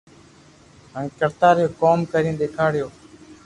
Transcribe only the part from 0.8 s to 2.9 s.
ھين ڪرتا رھيو ڪوم ڪرين ديکاريو